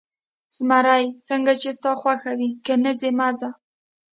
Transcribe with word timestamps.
زمري: 0.55 1.05
څنګه 1.27 1.51
چې 1.61 1.69
ستا 1.77 1.91
خوښه 1.99 2.31
وي، 2.39 2.49
که 2.65 2.73
نه 2.83 2.91
ځې، 2.99 3.09
مه 3.17 3.29
ځه. 3.39 3.49